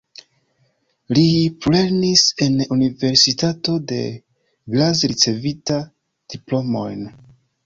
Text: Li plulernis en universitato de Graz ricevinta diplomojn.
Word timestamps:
Li 1.17 1.25
plulernis 1.65 2.23
en 2.45 2.57
universitato 2.77 3.77
de 3.93 4.01
Graz 4.77 5.05
ricevinta 5.13 5.79
diplomojn. 6.37 7.07